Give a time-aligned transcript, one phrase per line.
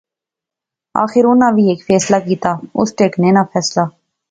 [1.03, 3.83] آخر انیں وی ہیک فیصلہ کیتیا اس ٹہنگے ناں فیصلہ